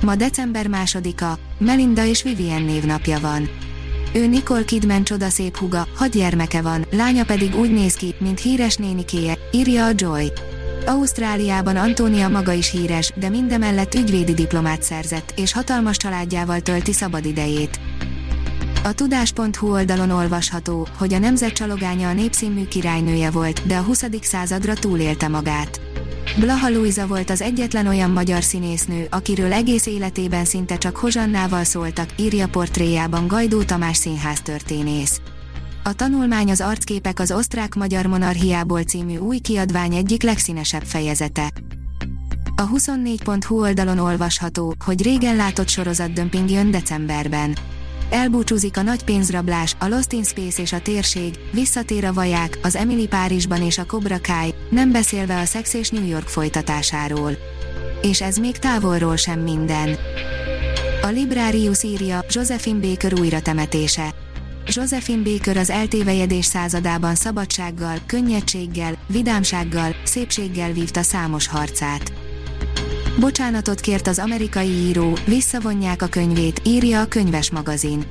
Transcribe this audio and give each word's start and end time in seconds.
Ma 0.00 0.14
december 0.14 0.66
másodika, 0.66 1.38
Melinda 1.58 2.04
és 2.04 2.22
Vivien 2.22 2.62
névnapja 2.62 3.20
van. 3.20 3.48
Ő 4.14 4.26
Nicole 4.26 4.64
Kidman 4.64 5.04
csodaszép 5.04 5.56
huga, 5.56 5.86
hat 5.94 6.10
gyermeke 6.10 6.62
van, 6.62 6.86
lánya 6.90 7.24
pedig 7.24 7.54
úgy 7.54 7.72
néz 7.72 7.94
ki, 7.94 8.14
mint 8.18 8.40
híres 8.40 8.76
nénikéje, 8.76 9.38
írja 9.52 9.84
a 9.84 9.90
Joy. 9.94 10.32
Ausztráliában 10.86 11.76
Antónia 11.76 12.28
maga 12.28 12.52
is 12.52 12.70
híres, 12.70 13.12
de 13.16 13.28
mindemellett 13.28 13.94
ügyvédi 13.94 14.34
diplomát 14.34 14.82
szerzett, 14.82 15.32
és 15.36 15.52
hatalmas 15.52 15.96
családjával 15.96 16.60
tölti 16.60 16.92
szabadidejét. 16.92 17.80
A 18.84 18.92
tudás.hu 18.92 19.72
oldalon 19.72 20.10
olvasható, 20.10 20.88
hogy 20.98 21.14
a 21.14 21.18
nemzet 21.18 21.52
csalogánya 21.52 22.08
a 22.08 22.12
népszínmű 22.12 22.64
királynője 22.64 23.30
volt, 23.30 23.66
de 23.66 23.76
a 23.76 23.82
20. 23.82 24.04
századra 24.20 24.74
túlélte 24.74 25.28
magát. 25.28 25.89
Blaha 26.38 26.70
Luisa 26.70 27.06
volt 27.06 27.30
az 27.30 27.40
egyetlen 27.40 27.86
olyan 27.86 28.10
magyar 28.10 28.42
színésznő, 28.42 29.06
akiről 29.10 29.52
egész 29.52 29.86
életében 29.86 30.44
szinte 30.44 30.78
csak 30.78 30.96
Hozsannával 30.96 31.64
szóltak, 31.64 32.08
írja 32.16 32.48
portréjában 32.48 33.26
Gajdó 33.26 33.62
Tamás 33.62 33.96
színháztörténész. 33.96 35.20
A 35.84 35.92
tanulmány 35.92 36.50
az 36.50 36.60
arcképek 36.60 37.20
az 37.20 37.32
osztrák-magyar 37.32 38.06
monarchiából 38.06 38.82
című 38.82 39.16
új 39.16 39.38
kiadvány 39.38 39.94
egyik 39.94 40.22
legszínesebb 40.22 40.82
fejezete. 40.82 41.50
A 42.56 42.68
24.hu 42.68 43.60
oldalon 43.60 43.98
olvasható, 43.98 44.74
hogy 44.84 45.02
régen 45.02 45.36
látott 45.36 45.68
sorozatdömping 45.68 46.50
jön 46.50 46.70
decemberben. 46.70 47.56
Elbúcsúzik 48.10 48.76
a 48.76 48.82
nagy 48.82 49.04
pénzrablás, 49.04 49.76
a 49.78 49.88
Lost 49.88 50.12
in 50.12 50.24
Space 50.24 50.62
és 50.62 50.72
a 50.72 50.80
térség, 50.80 51.34
visszatér 51.52 52.04
a 52.04 52.12
vaják, 52.12 52.58
az 52.62 52.76
Emily 52.76 53.06
Párizsban 53.06 53.62
és 53.62 53.78
a 53.78 53.86
Cobra 53.86 54.20
Kai, 54.22 54.54
nem 54.70 54.92
beszélve 54.92 55.40
a 55.40 55.44
Sex 55.44 55.74
és 55.74 55.90
New 55.90 56.06
York 56.06 56.28
folytatásáról. 56.28 57.32
És 58.02 58.20
ez 58.20 58.36
még 58.36 58.58
távolról 58.58 59.16
sem 59.16 59.40
minden. 59.40 59.96
A 61.02 61.06
Librarius 61.06 61.82
írja, 61.82 62.24
Josephine 62.28 62.80
Baker 62.80 63.20
újra 63.20 63.40
temetése. 63.40 64.14
Josephine 64.66 65.22
Baker 65.22 65.56
az 65.56 65.70
eltévejedés 65.70 66.44
századában 66.44 67.14
szabadsággal, 67.14 67.98
könnyedséggel, 68.06 68.96
vidámsággal, 69.06 69.96
szépséggel 70.04 70.72
vívta 70.72 71.02
számos 71.02 71.48
harcát. 71.48 72.19
Bocsánatot 73.20 73.80
kért 73.80 74.06
az 74.06 74.18
amerikai 74.18 74.68
író, 74.68 75.18
visszavonják 75.26 76.02
a 76.02 76.06
könyvét, 76.06 76.62
írja 76.64 77.00
a 77.00 77.06
könyves 77.06 77.50
magazin. 77.50 78.04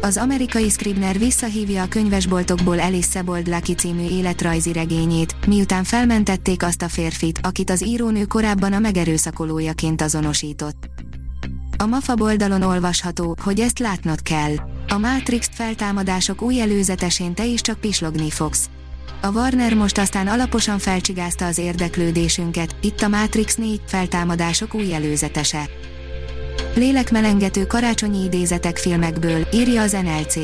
Az 0.00 0.16
amerikai 0.16 0.68
Scribner 0.68 1.18
visszahívja 1.18 1.82
a 1.82 1.88
könyvesboltokból 1.88 2.80
Alice 2.80 3.10
Sebold 3.10 3.48
Lucky 3.48 3.74
című 3.74 4.08
életrajzi 4.08 4.72
regényét, 4.72 5.46
miután 5.46 5.84
felmentették 5.84 6.62
azt 6.62 6.82
a 6.82 6.88
férfit, 6.88 7.38
akit 7.42 7.70
az 7.70 7.86
írónő 7.86 8.24
korábban 8.24 8.72
a 8.72 8.78
megerőszakolójaként 8.78 10.02
azonosított. 10.02 10.90
A 11.76 11.86
MAFA 11.86 12.14
oldalon 12.18 12.62
olvasható, 12.62 13.36
hogy 13.42 13.60
ezt 13.60 13.78
látnod 13.78 14.22
kell. 14.22 14.54
A 14.88 14.98
Matrix 14.98 15.48
feltámadások 15.52 16.42
új 16.42 16.60
előzetesén 16.60 17.34
te 17.34 17.46
is 17.46 17.60
csak 17.60 17.80
pislogni 17.80 18.30
fogsz. 18.30 18.68
A 19.20 19.30
Warner 19.30 19.74
most 19.74 19.98
aztán 19.98 20.26
alaposan 20.26 20.78
felcsigázta 20.78 21.46
az 21.46 21.58
érdeklődésünket, 21.58 22.74
itt 22.80 23.00
a 23.00 23.08
Matrix 23.08 23.54
4 23.54 23.80
feltámadások 23.86 24.74
új 24.74 24.94
előzetese. 24.94 25.68
Lélekmelengető 26.74 27.66
karácsonyi 27.66 28.24
idézetek 28.24 28.76
filmekből, 28.76 29.46
írja 29.52 29.82
az 29.82 29.92
NLC. 29.92 30.36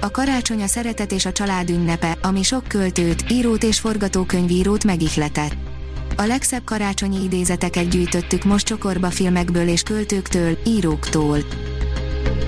A 0.00 0.10
karácsony 0.10 0.62
a 0.62 0.66
szeretet 0.66 1.12
és 1.12 1.24
a 1.26 1.32
család 1.32 1.70
ünnepe, 1.70 2.18
ami 2.22 2.42
sok 2.42 2.68
költőt, 2.68 3.30
írót 3.30 3.62
és 3.62 3.80
forgatókönyvírót 3.80 4.84
megihletett. 4.84 5.56
A 6.16 6.22
legszebb 6.22 6.64
karácsonyi 6.64 7.24
idézeteket 7.24 7.88
gyűjtöttük 7.88 8.44
most 8.44 8.66
csokorba 8.66 9.10
filmekből 9.10 9.68
és 9.68 9.82
költőktől, 9.82 10.58
íróktól. 10.66 11.38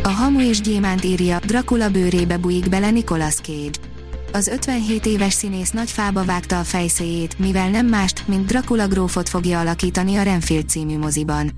A 0.02 0.08
Hamu 0.08 0.40
és 0.40 0.60
Gyémánt 0.60 1.04
írja, 1.04 1.38
Dracula 1.38 1.90
bőrébe 1.90 2.36
bujik 2.36 2.68
bele 2.68 2.90
Nicolas 2.90 3.34
Cage 3.34 3.91
az 4.32 4.46
57 4.46 5.06
éves 5.06 5.32
színész 5.32 5.70
nagy 5.70 5.90
fába 5.90 6.24
vágta 6.24 6.58
a 6.58 6.64
fejszéjét, 6.64 7.38
mivel 7.38 7.70
nem 7.70 7.86
mást, 7.86 8.28
mint 8.28 8.46
Dracula 8.46 8.86
grófot 8.86 9.28
fogja 9.28 9.60
alakítani 9.60 10.16
a 10.16 10.22
Renfield 10.22 10.68
című 10.68 10.98
moziban. 10.98 11.52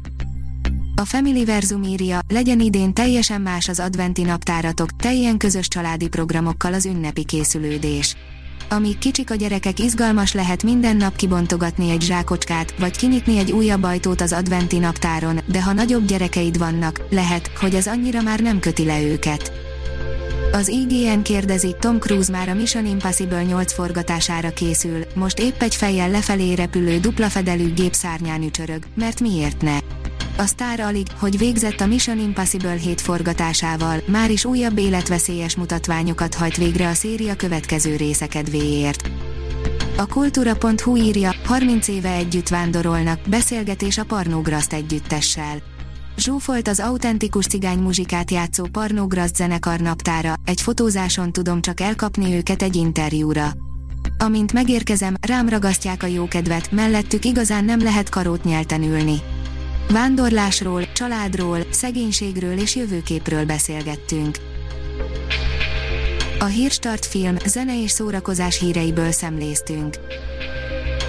A 0.97 1.05
Family 1.05 1.45
Verzum 1.45 1.83
írja, 1.83 2.19
legyen 2.29 2.61
idén 2.61 2.95
teljesen 2.95 3.41
más 3.41 3.69
az 3.69 3.81
adventi 3.81 4.23
naptáratok, 4.23 4.97
teljen 4.97 5.37
közös 5.37 5.69
családi 5.69 6.09
programokkal 6.09 6.73
az 6.73 6.87
ünnepi 6.87 7.25
készülődés. 7.25 8.17
Amíg 8.69 8.99
kicsik 8.99 9.31
a 9.31 9.35
gyerekek 9.35 9.79
izgalmas 9.79 10.33
lehet 10.33 10.63
minden 10.63 10.97
nap 10.97 11.17
kibontogatni 11.17 11.91
egy 11.91 12.03
zsákocskát, 12.03 12.75
vagy 12.79 12.97
kinyitni 12.97 13.39
egy 13.39 13.53
újabb 13.53 13.83
ajtót 13.83 14.21
az 14.21 14.33
adventi 14.33 14.79
naptáron, 14.79 15.41
de 15.47 15.63
ha 15.63 15.73
nagyobb 15.73 16.05
gyerekeid 16.05 16.59
vannak, 16.59 17.01
lehet, 17.11 17.51
hogy 17.61 17.75
ez 17.75 17.87
annyira 17.87 18.23
már 18.23 18.41
nem 18.41 18.61
köti 18.61 18.85
le 18.85 19.03
őket. 19.03 19.64
Az 20.55 20.69
IGN 20.69 21.23
kérdezi, 21.23 21.77
Tom 21.81 21.99
Cruise 21.99 22.33
már 22.33 22.49
a 22.49 22.55
Mission 22.55 22.87
Impossible 22.87 23.43
8 23.43 23.73
forgatására 23.73 24.51
készül, 24.51 25.05
most 25.15 25.39
épp 25.39 25.63
egy 25.63 25.75
fejjel 25.75 26.11
lefelé 26.11 26.53
repülő 26.53 26.99
dupla 26.99 27.29
fedelű 27.29 27.73
gép 27.73 27.93
szárnyán 27.93 28.43
ücsörög, 28.43 28.83
mert 28.95 29.21
miért 29.21 29.63
ne? 29.63 29.79
A 30.37 30.47
sztár 30.47 30.81
alig, 30.81 31.07
hogy 31.19 31.39
végzett 31.39 31.81
a 31.81 31.87
Mission 31.87 32.19
Impossible 32.19 32.75
7 32.75 33.01
forgatásával, 33.01 34.03
már 34.07 34.31
is 34.31 34.45
újabb 34.45 34.79
életveszélyes 34.79 35.57
mutatványokat 35.57 36.35
hajt 36.35 36.57
végre 36.57 36.89
a 36.89 36.95
széria 36.95 37.35
következő 37.37 37.97
része 37.97 38.27
kedvéért. 38.27 39.11
A 39.97 40.07
kultúra.hu 40.07 40.97
írja, 40.97 41.35
30 41.45 41.89
éve 41.89 42.13
együtt 42.13 42.49
vándorolnak, 42.49 43.21
beszélgetés 43.29 43.99
a 43.99 44.05
Parnógraszt 44.05 44.73
együttessel. 44.73 45.74
Zsúfolt 46.17 46.69
az 46.69 46.81
autentikus 46.81 47.47
cigány 47.47 47.79
muzsikát 47.79 48.31
játszó 48.31 48.65
Parnógraszt 48.65 49.37
zenekar 49.37 49.81
naptára, 49.81 50.35
egy 50.45 50.61
fotózáson 50.61 51.33
tudom 51.33 51.61
csak 51.61 51.81
elkapni 51.81 52.35
őket 52.35 52.63
egy 52.63 52.77
interjúra. 52.77 53.53
Amint 54.19 54.53
megérkezem, 54.53 55.15
rám 55.21 55.49
ragasztják 55.49 56.03
a 56.03 56.07
jókedvet, 56.07 56.71
mellettük 56.71 57.25
igazán 57.25 57.65
nem 57.65 57.83
lehet 57.83 58.09
karót 58.09 58.45
nyelten 58.45 58.83
ülni. 58.83 59.17
Vándorlásról, 59.91 60.93
családról, 60.93 61.59
szegénységről 61.71 62.59
és 62.59 62.77
jövőképről 62.77 63.45
beszélgettünk. 63.45 64.39
A 66.39 66.45
Hírstart 66.45 67.07
film, 67.07 67.37
zene 67.47 67.83
és 67.83 67.91
szórakozás 67.91 68.59
híreiből 68.59 69.11
szemléztünk. 69.11 69.99